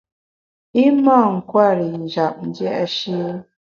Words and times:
I 0.83 0.85
mâ 1.03 1.17
nkwer 1.35 1.77
i 1.89 1.95
njap 2.03 2.35
dia’shi. 2.55 3.19